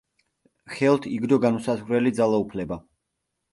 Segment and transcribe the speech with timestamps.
[0.77, 2.83] ხელთ იგდო განუსაზღვრელი ძალაუფლება.